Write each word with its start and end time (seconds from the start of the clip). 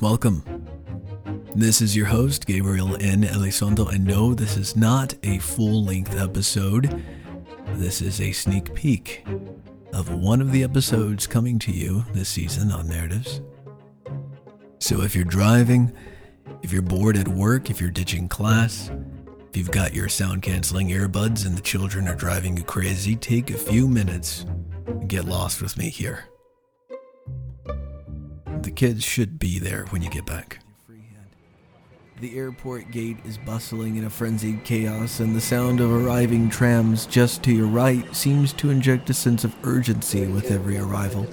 Welcome. 0.00 0.42
This 1.54 1.80
is 1.80 1.96
your 1.96 2.06
host, 2.06 2.46
Gabriel 2.46 2.96
N. 3.00 3.22
Elizondo, 3.22 3.90
and 3.92 4.04
no, 4.04 4.34
this 4.34 4.56
is 4.56 4.76
not 4.76 5.14
a 5.22 5.38
full 5.38 5.84
length 5.84 6.18
episode. 6.20 7.02
This 7.74 8.02
is 8.02 8.20
a 8.20 8.32
sneak 8.32 8.74
peek 8.74 9.24
of 9.92 10.12
one 10.12 10.40
of 10.40 10.50
the 10.50 10.64
episodes 10.64 11.26
coming 11.26 11.58
to 11.60 11.70
you 11.70 12.04
this 12.12 12.28
season 12.28 12.72
on 12.72 12.88
Narratives. 12.88 13.40
So 14.80 15.02
if 15.02 15.14
you're 15.14 15.24
driving, 15.24 15.92
if 16.62 16.72
you're 16.72 16.82
bored 16.82 17.16
at 17.16 17.28
work, 17.28 17.70
if 17.70 17.80
you're 17.80 17.90
ditching 17.90 18.28
class, 18.28 18.90
if 19.48 19.56
you've 19.56 19.70
got 19.70 19.94
your 19.94 20.08
sound 20.08 20.42
canceling 20.42 20.88
earbuds 20.88 21.46
and 21.46 21.56
the 21.56 21.62
children 21.62 22.08
are 22.08 22.16
driving 22.16 22.56
you 22.56 22.64
crazy, 22.64 23.14
take 23.14 23.50
a 23.50 23.58
few 23.58 23.86
minutes 23.86 24.44
and 24.86 25.08
get 25.08 25.24
lost 25.24 25.62
with 25.62 25.78
me 25.78 25.88
here. 25.88 26.24
The 28.64 28.70
kids 28.70 29.04
should 29.04 29.38
be 29.38 29.58
there 29.58 29.84
when 29.90 30.00
you 30.00 30.08
get 30.08 30.24
back. 30.24 30.60
The 32.18 32.38
airport 32.38 32.90
gate 32.90 33.18
is 33.26 33.36
bustling 33.36 33.96
in 33.96 34.04
a 34.04 34.10
frenzied 34.10 34.64
chaos, 34.64 35.20
and 35.20 35.36
the 35.36 35.40
sound 35.42 35.80
of 35.80 35.92
arriving 35.92 36.48
trams 36.48 37.04
just 37.04 37.42
to 37.42 37.52
your 37.52 37.66
right 37.66 38.16
seems 38.16 38.54
to 38.54 38.70
inject 38.70 39.10
a 39.10 39.14
sense 39.14 39.44
of 39.44 39.54
urgency 39.64 40.26
with 40.26 40.50
every 40.50 40.78
arrival. 40.78 41.26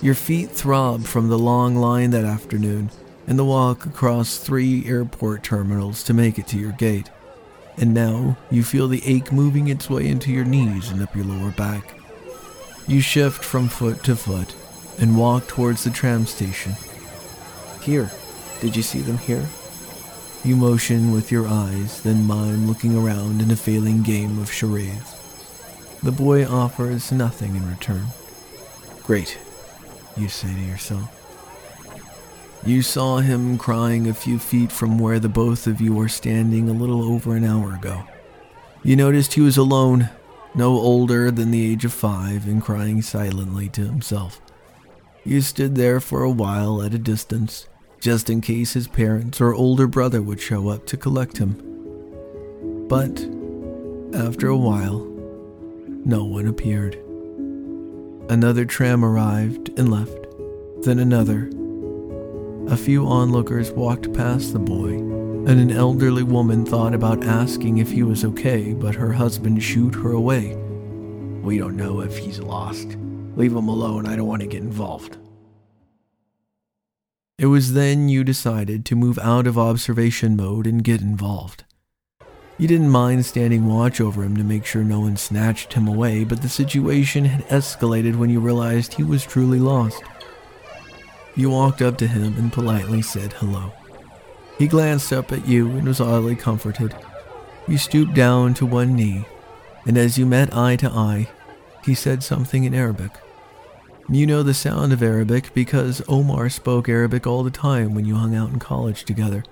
Your 0.00 0.14
feet 0.14 0.48
throb 0.48 1.02
from 1.02 1.28
the 1.28 1.38
long 1.38 1.74
line 1.74 2.10
that 2.10 2.24
afternoon 2.24 2.90
and 3.26 3.36
the 3.36 3.44
walk 3.44 3.84
across 3.84 4.38
three 4.38 4.86
airport 4.86 5.42
terminals 5.42 6.04
to 6.04 6.14
make 6.14 6.38
it 6.38 6.46
to 6.48 6.58
your 6.58 6.72
gate. 6.72 7.10
And 7.78 7.92
now 7.92 8.36
you 8.48 8.62
feel 8.62 8.86
the 8.86 9.04
ache 9.04 9.32
moving 9.32 9.66
its 9.66 9.90
way 9.90 10.06
into 10.06 10.30
your 10.30 10.44
knees 10.44 10.90
and 10.90 11.02
up 11.02 11.16
your 11.16 11.24
lower 11.24 11.50
back. 11.50 11.98
You 12.86 13.00
shift 13.00 13.42
from 13.42 13.66
foot 13.66 14.04
to 14.04 14.14
foot 14.14 14.54
and 14.98 15.18
walk 15.18 15.46
towards 15.46 15.84
the 15.84 15.90
tram 15.90 16.26
station. 16.26 16.74
Here, 17.80 18.10
did 18.60 18.76
you 18.76 18.82
see 18.82 19.00
them 19.00 19.18
here? 19.18 19.46
You 20.44 20.56
motion 20.56 21.10
with 21.10 21.32
your 21.32 21.46
eyes, 21.46 22.02
then 22.02 22.26
mime 22.26 22.66
looking 22.66 22.96
around 22.96 23.40
in 23.40 23.50
a 23.50 23.56
failing 23.56 24.02
game 24.02 24.38
of 24.38 24.52
charades. 24.52 25.14
The 26.02 26.12
boy 26.12 26.46
offers 26.46 27.10
nothing 27.10 27.56
in 27.56 27.68
return. 27.68 28.08
Great, 29.02 29.38
you 30.16 30.28
say 30.28 30.52
to 30.52 30.60
yourself. 30.60 31.10
You 32.66 32.82
saw 32.82 33.18
him 33.18 33.58
crying 33.58 34.06
a 34.06 34.14
few 34.14 34.38
feet 34.38 34.72
from 34.72 34.98
where 34.98 35.18
the 35.18 35.28
both 35.28 35.66
of 35.66 35.80
you 35.80 35.92
were 35.92 36.08
standing 36.08 36.68
a 36.68 36.72
little 36.72 37.02
over 37.02 37.36
an 37.36 37.44
hour 37.44 37.74
ago. 37.74 38.04
You 38.82 38.96
noticed 38.96 39.34
he 39.34 39.40
was 39.40 39.56
alone, 39.56 40.08
no 40.54 40.72
older 40.72 41.30
than 41.30 41.50
the 41.50 41.70
age 41.70 41.84
of 41.84 41.92
five, 41.92 42.46
and 42.46 42.62
crying 42.62 43.02
silently 43.02 43.68
to 43.70 43.82
himself. 43.82 44.40
You 45.26 45.40
stood 45.40 45.74
there 45.74 46.00
for 46.00 46.22
a 46.22 46.30
while 46.30 46.82
at 46.82 46.92
a 46.92 46.98
distance, 46.98 47.66
just 47.98 48.28
in 48.28 48.42
case 48.42 48.74
his 48.74 48.88
parents 48.88 49.40
or 49.40 49.54
older 49.54 49.86
brother 49.86 50.20
would 50.20 50.38
show 50.38 50.68
up 50.68 50.84
to 50.86 50.98
collect 50.98 51.38
him. 51.38 51.56
But 52.88 53.26
after 54.14 54.48
a 54.48 54.56
while, 54.56 54.98
no 56.04 56.26
one 56.26 56.46
appeared. 56.46 56.96
Another 58.28 58.66
tram 58.66 59.02
arrived 59.02 59.70
and 59.78 59.90
left, 59.90 60.26
then 60.82 60.98
another. 60.98 61.50
A 62.68 62.76
few 62.76 63.06
onlookers 63.06 63.70
walked 63.70 64.12
past 64.12 64.52
the 64.52 64.58
boy, 64.58 64.90
and 64.90 65.58
an 65.58 65.70
elderly 65.70 66.22
woman 66.22 66.66
thought 66.66 66.92
about 66.92 67.24
asking 67.24 67.78
if 67.78 67.90
he 67.90 68.02
was 68.02 68.26
okay, 68.26 68.74
but 68.74 68.94
her 68.94 69.12
husband 69.12 69.62
shooed 69.62 69.94
her 69.94 70.12
away. 70.12 70.54
We 71.42 71.56
don't 71.56 71.76
know 71.76 72.00
if 72.00 72.18
he's 72.18 72.40
lost. 72.40 72.98
Leave 73.36 73.52
him 73.52 73.68
alone, 73.68 74.06
I 74.06 74.16
don't 74.16 74.26
want 74.26 74.42
to 74.42 74.48
get 74.48 74.62
involved. 74.62 75.16
It 77.36 77.46
was 77.46 77.72
then 77.72 78.08
you 78.08 78.22
decided 78.22 78.84
to 78.86 78.96
move 78.96 79.18
out 79.18 79.46
of 79.46 79.58
observation 79.58 80.36
mode 80.36 80.66
and 80.66 80.84
get 80.84 81.00
involved. 81.00 81.64
You 82.56 82.68
didn't 82.68 82.90
mind 82.90 83.26
standing 83.26 83.66
watch 83.66 84.00
over 84.00 84.22
him 84.22 84.36
to 84.36 84.44
make 84.44 84.64
sure 84.64 84.84
no 84.84 85.00
one 85.00 85.16
snatched 85.16 85.72
him 85.72 85.88
away, 85.88 86.22
but 86.22 86.40
the 86.40 86.48
situation 86.48 87.24
had 87.24 87.44
escalated 87.48 88.14
when 88.14 88.30
you 88.30 88.38
realized 88.38 88.94
he 88.94 89.02
was 89.02 89.26
truly 89.26 89.58
lost. 89.58 90.00
You 91.34 91.50
walked 91.50 91.82
up 91.82 91.98
to 91.98 92.06
him 92.06 92.34
and 92.38 92.52
politely 92.52 93.02
said 93.02 93.32
hello. 93.32 93.72
He 94.56 94.68
glanced 94.68 95.12
up 95.12 95.32
at 95.32 95.48
you 95.48 95.68
and 95.70 95.88
was 95.88 96.00
oddly 96.00 96.36
comforted. 96.36 96.94
You 97.66 97.76
stooped 97.76 98.14
down 98.14 98.54
to 98.54 98.66
one 98.66 98.94
knee, 98.94 99.24
and 99.84 99.98
as 99.98 100.16
you 100.16 100.24
met 100.26 100.54
eye 100.54 100.76
to 100.76 100.88
eye, 100.88 101.28
he 101.84 101.94
said 101.94 102.22
something 102.22 102.64
in 102.64 102.74
Arabic. 102.74 103.12
You 104.08 104.26
know 104.26 104.42
the 104.42 104.54
sound 104.54 104.92
of 104.92 105.02
Arabic 105.02 105.52
because 105.54 106.02
Omar 106.08 106.50
spoke 106.50 106.88
Arabic 106.88 107.26
all 107.26 107.42
the 107.42 107.50
time 107.50 107.94
when 107.94 108.04
you 108.04 108.16
hung 108.16 108.34
out 108.34 108.50
in 108.50 108.58
college 108.58 109.04
together. 109.04 109.44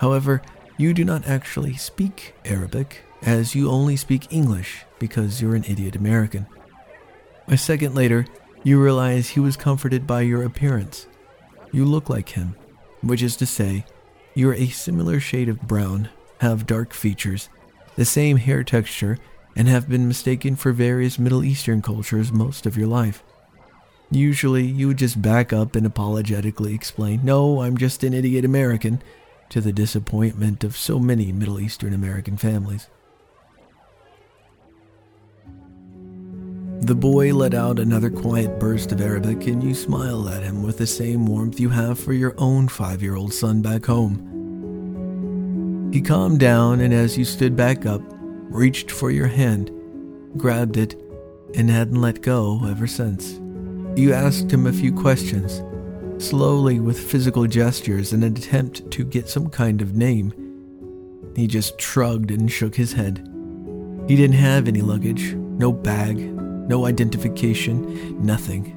However, 0.00 0.42
you 0.76 0.94
do 0.94 1.04
not 1.04 1.26
actually 1.26 1.74
speak 1.74 2.34
Arabic, 2.44 3.02
as 3.22 3.54
you 3.54 3.70
only 3.70 3.96
speak 3.96 4.32
English 4.32 4.84
because 4.98 5.40
you're 5.40 5.54
an 5.54 5.64
idiot 5.64 5.94
American. 5.94 6.46
A 7.48 7.56
second 7.56 7.94
later, 7.94 8.26
you 8.62 8.82
realize 8.82 9.30
he 9.30 9.40
was 9.40 9.56
comforted 9.56 10.06
by 10.06 10.22
your 10.22 10.42
appearance. 10.42 11.06
You 11.72 11.84
look 11.84 12.08
like 12.08 12.30
him, 12.30 12.56
which 13.02 13.22
is 13.22 13.36
to 13.36 13.46
say, 13.46 13.84
you're 14.34 14.54
a 14.54 14.68
similar 14.68 15.20
shade 15.20 15.48
of 15.48 15.62
brown, 15.62 16.08
have 16.38 16.66
dark 16.66 16.94
features, 16.94 17.48
the 17.96 18.04
same 18.04 18.36
hair 18.36 18.64
texture, 18.64 19.18
and 19.60 19.68
have 19.68 19.90
been 19.90 20.08
mistaken 20.08 20.56
for 20.56 20.72
various 20.72 21.18
Middle 21.18 21.44
Eastern 21.44 21.82
cultures 21.82 22.32
most 22.32 22.64
of 22.64 22.78
your 22.78 22.86
life. 22.86 23.22
Usually, 24.10 24.64
you 24.64 24.86
would 24.86 24.96
just 24.96 25.20
back 25.20 25.52
up 25.52 25.76
and 25.76 25.84
apologetically 25.84 26.72
explain, 26.72 27.20
No, 27.22 27.60
I'm 27.60 27.76
just 27.76 28.02
an 28.02 28.14
idiot 28.14 28.46
American, 28.46 29.02
to 29.50 29.60
the 29.60 29.70
disappointment 29.70 30.64
of 30.64 30.78
so 30.78 30.98
many 30.98 31.30
Middle 31.30 31.60
Eastern 31.60 31.92
American 31.92 32.38
families. 32.38 32.88
The 36.80 36.94
boy 36.94 37.34
let 37.34 37.52
out 37.52 37.78
another 37.78 38.08
quiet 38.08 38.58
burst 38.58 38.92
of 38.92 39.02
Arabic, 39.02 39.46
and 39.46 39.62
you 39.62 39.74
smiled 39.74 40.28
at 40.28 40.42
him 40.42 40.62
with 40.62 40.78
the 40.78 40.86
same 40.86 41.26
warmth 41.26 41.60
you 41.60 41.68
have 41.68 41.98
for 41.98 42.14
your 42.14 42.34
own 42.38 42.66
five 42.66 43.02
year 43.02 43.14
old 43.14 43.34
son 43.34 43.60
back 43.60 43.84
home. 43.84 44.26
He 45.92 46.00
calmed 46.00 46.40
down, 46.40 46.80
and 46.80 46.94
as 46.94 47.18
you 47.18 47.26
stood 47.26 47.56
back 47.56 47.84
up, 47.84 48.00
reached 48.50 48.90
for 48.90 49.10
your 49.10 49.28
hand, 49.28 49.70
grabbed 50.36 50.76
it, 50.76 51.00
and 51.54 51.70
hadn't 51.70 52.00
let 52.00 52.20
go 52.20 52.60
ever 52.68 52.86
since. 52.86 53.40
You 53.98 54.12
asked 54.12 54.52
him 54.52 54.66
a 54.66 54.72
few 54.72 54.92
questions, 54.92 55.62
slowly 56.22 56.80
with 56.80 56.98
physical 56.98 57.46
gestures 57.46 58.12
in 58.12 58.22
an 58.22 58.36
attempt 58.36 58.90
to 58.90 59.04
get 59.04 59.28
some 59.28 59.48
kind 59.48 59.80
of 59.80 59.96
name. 59.96 60.32
He 61.34 61.46
just 61.46 61.80
shrugged 61.80 62.30
and 62.30 62.50
shook 62.50 62.74
his 62.74 62.92
head. 62.92 63.26
He 64.06 64.16
didn't 64.16 64.36
have 64.36 64.68
any 64.68 64.80
luggage, 64.80 65.34
no 65.34 65.72
bag, 65.72 66.18
no 66.18 66.86
identification, 66.86 68.24
nothing. 68.24 68.76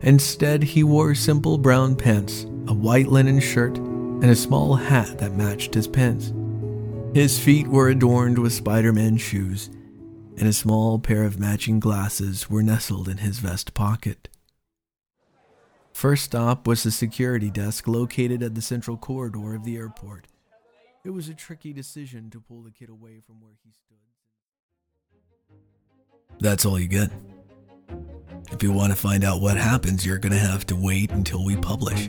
Instead, 0.00 0.62
he 0.62 0.82
wore 0.82 1.14
simple 1.14 1.58
brown 1.58 1.94
pants, 1.96 2.44
a 2.66 2.74
white 2.74 3.08
linen 3.08 3.40
shirt, 3.40 3.76
and 3.78 4.24
a 4.30 4.36
small 4.36 4.74
hat 4.74 5.18
that 5.18 5.36
matched 5.36 5.74
his 5.74 5.86
pants. 5.86 6.32
His 7.14 7.38
feet 7.38 7.68
were 7.68 7.90
adorned 7.90 8.38
with 8.38 8.54
Spider 8.54 8.90
Man 8.90 9.18
shoes, 9.18 9.68
and 10.38 10.48
a 10.48 10.52
small 10.52 10.98
pair 10.98 11.24
of 11.24 11.38
matching 11.38 11.78
glasses 11.78 12.48
were 12.48 12.62
nestled 12.62 13.06
in 13.06 13.18
his 13.18 13.38
vest 13.38 13.74
pocket. 13.74 14.30
First 15.92 16.24
stop 16.24 16.66
was 16.66 16.82
the 16.82 16.90
security 16.90 17.50
desk 17.50 17.86
located 17.86 18.42
at 18.42 18.54
the 18.54 18.62
central 18.62 18.96
corridor 18.96 19.54
of 19.54 19.64
the 19.64 19.76
airport. 19.76 20.26
It 21.04 21.10
was 21.10 21.28
a 21.28 21.34
tricky 21.34 21.74
decision 21.74 22.30
to 22.30 22.40
pull 22.40 22.62
the 22.62 22.70
kid 22.70 22.88
away 22.88 23.20
from 23.26 23.42
where 23.42 23.58
he 23.62 23.72
stood. 23.72 23.98
That's 26.40 26.64
all 26.64 26.80
you 26.80 26.88
get. 26.88 27.10
If 28.52 28.62
you 28.62 28.72
want 28.72 28.90
to 28.90 28.98
find 28.98 29.22
out 29.22 29.42
what 29.42 29.58
happens, 29.58 30.06
you're 30.06 30.18
going 30.18 30.32
to 30.32 30.38
have 30.38 30.64
to 30.66 30.76
wait 30.76 31.10
until 31.10 31.44
we 31.44 31.56
publish 31.56 32.08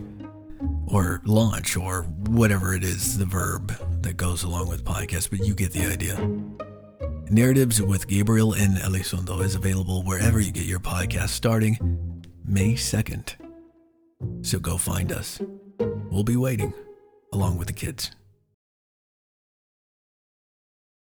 or 0.87 1.21
launch 1.25 1.75
or 1.75 2.03
whatever 2.03 2.73
it 2.73 2.85
is, 2.85 3.17
the 3.17 3.25
verb 3.25 3.77
that 4.03 4.17
goes 4.17 4.43
along 4.43 4.69
with 4.69 4.85
podcast, 4.85 5.29
but 5.29 5.39
you 5.39 5.53
get 5.53 5.71
the 5.71 5.85
idea. 5.85 6.17
Narratives 7.29 7.81
with 7.81 8.07
Gabriel 8.07 8.53
N. 8.53 8.75
Elizondo 8.75 9.43
is 9.43 9.55
available 9.55 10.03
wherever 10.03 10.39
you 10.39 10.51
get 10.51 10.65
your 10.65 10.79
podcast 10.79 11.29
starting 11.29 12.21
May 12.45 12.73
2nd. 12.73 13.33
So 14.41 14.59
go 14.59 14.77
find 14.77 15.11
us. 15.11 15.41
We'll 16.11 16.23
be 16.23 16.37
waiting, 16.37 16.73
along 17.31 17.57
with 17.57 17.67
the 17.67 17.73
kids. 17.73 18.11